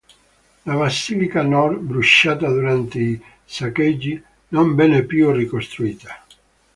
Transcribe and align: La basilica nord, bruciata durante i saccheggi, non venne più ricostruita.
La 0.65 0.73
basilica 0.75 1.43
nord, 1.43 1.77
bruciata 1.79 2.47
durante 2.49 2.97
i 2.99 3.21
saccheggi, 3.45 4.19
non 4.47 4.73
venne 4.73 5.03
più 5.03 5.29
ricostruita. 5.31 6.25